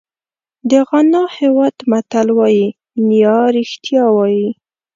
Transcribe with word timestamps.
د 0.69 0.71
غانا 0.87 1.23
هېواد 1.37 1.75
متل 1.89 2.27
وایي 2.37 2.67
نیا 3.07 3.37
رښتیا 3.57 4.03
وایي. 4.15 4.47